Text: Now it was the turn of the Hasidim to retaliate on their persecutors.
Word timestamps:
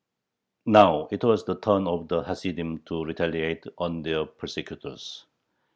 Now 0.65 1.09
it 1.11 1.23
was 1.23 1.45
the 1.45 1.59
turn 1.59 1.85
of 1.87 2.07
the 2.07 2.23
Hasidim 2.23 2.79
to 2.85 3.05
retaliate 3.05 3.65
on 3.77 4.01
their 4.01 4.25
persecutors. 4.25 5.27